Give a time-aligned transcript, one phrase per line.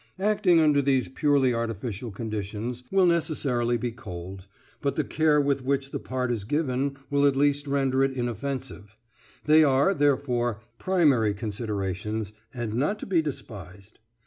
[0.17, 4.47] Acting under these purely artificial conditions will necessarily be cold,
[4.81, 8.97] but the care with which the part is given will at least render it inoffensive;
[9.45, 13.99] they are, therefore, primary considerations, and not to be despised.